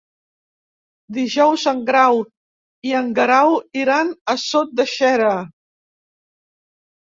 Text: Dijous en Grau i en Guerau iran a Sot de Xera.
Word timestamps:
Dijous 1.17 1.65
en 1.71 1.83
Grau 1.89 2.21
i 2.89 2.95
en 3.01 3.11
Guerau 3.19 3.59
iran 3.83 4.11
a 4.35 4.37
Sot 4.45 4.73
de 4.81 4.87
Xera. 4.95 5.37